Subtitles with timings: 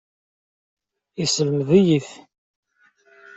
[1.19, 2.09] Yeslemed-iyi-t.